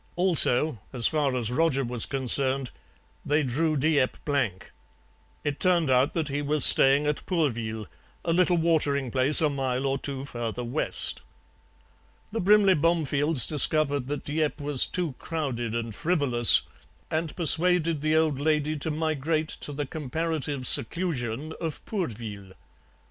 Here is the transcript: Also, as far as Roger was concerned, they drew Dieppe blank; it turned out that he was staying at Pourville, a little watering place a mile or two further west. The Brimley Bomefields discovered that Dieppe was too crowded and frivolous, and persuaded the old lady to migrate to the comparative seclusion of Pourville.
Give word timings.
Also, 0.15 0.79
as 0.91 1.05
far 1.05 1.35
as 1.35 1.51
Roger 1.51 1.83
was 1.83 2.07
concerned, 2.07 2.71
they 3.23 3.43
drew 3.43 3.77
Dieppe 3.77 4.17
blank; 4.25 4.71
it 5.43 5.59
turned 5.59 5.91
out 5.91 6.15
that 6.15 6.27
he 6.27 6.41
was 6.41 6.65
staying 6.65 7.05
at 7.05 7.23
Pourville, 7.27 7.85
a 8.25 8.33
little 8.33 8.57
watering 8.57 9.11
place 9.11 9.41
a 9.41 9.47
mile 9.51 9.85
or 9.85 9.99
two 9.99 10.25
further 10.25 10.63
west. 10.63 11.21
The 12.31 12.39
Brimley 12.41 12.73
Bomefields 12.73 13.45
discovered 13.45 14.07
that 14.07 14.25
Dieppe 14.25 14.63
was 14.63 14.87
too 14.87 15.13
crowded 15.19 15.75
and 15.75 15.93
frivolous, 15.93 16.63
and 17.11 17.35
persuaded 17.35 18.01
the 18.01 18.15
old 18.15 18.39
lady 18.39 18.75
to 18.77 18.89
migrate 18.89 19.49
to 19.49 19.71
the 19.71 19.85
comparative 19.85 20.65
seclusion 20.65 21.53
of 21.61 21.85
Pourville. 21.85 22.53